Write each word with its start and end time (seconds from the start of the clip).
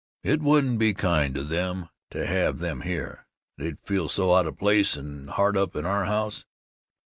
It 0.23 0.41
wouldn't 0.41 0.79
be 0.79 0.95
kind 0.95 1.35
to 1.35 1.43
them 1.43 1.89
to 2.09 2.25
have 2.25 2.57
them 2.57 2.81
here. 2.81 3.27
They'd 3.59 3.77
feel 3.85 4.09
so 4.09 4.33
out 4.33 4.47
of 4.47 4.57
place 4.57 4.97
and 4.97 5.29
hard 5.29 5.55
up 5.55 5.75
in 5.75 5.85
our 5.85 6.05
home." 6.05 6.31